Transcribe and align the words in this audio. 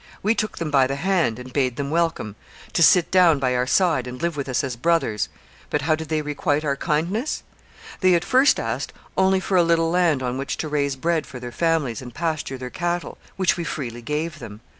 We 0.23 0.33
took 0.33 0.57
them 0.57 0.71
by 0.71 0.87
the 0.87 0.95
hand 0.95 1.37
and 1.37 1.53
bade 1.53 1.75
them 1.75 1.91
welcome, 1.91 2.35
to 2.73 2.81
sit 2.81 3.11
down 3.11 3.37
by 3.37 3.55
our 3.55 3.67
side 3.67 4.07
and 4.07 4.19
live 4.19 4.35
with 4.35 4.49
us 4.49 4.63
as 4.63 4.75
brothers; 4.75 5.29
but 5.69 5.83
how 5.83 5.93
did 5.93 6.09
they 6.09 6.23
requite 6.23 6.65
our 6.65 6.75
kindness? 6.75 7.43
They 7.99 8.15
at 8.15 8.25
first 8.25 8.59
asked 8.59 8.93
only 9.15 9.39
for 9.39 9.57
a 9.57 9.63
little 9.63 9.91
land 9.91 10.23
on 10.23 10.39
which 10.39 10.57
to 10.57 10.67
raise 10.67 10.95
bread 10.95 11.27
for 11.27 11.39
their 11.39 11.51
families 11.51 12.01
and 12.01 12.15
pasture 12.15 12.57
their 12.57 12.71
cattle, 12.71 13.19
which 13.35 13.57
we 13.57 13.63
freely 13.63 14.01
gave 14.01 14.39
them. 14.39 14.61